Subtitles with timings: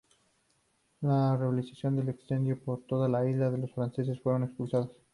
[1.01, 4.89] La rebelión se extendió por toda la isla y los franceses fueron expulsados.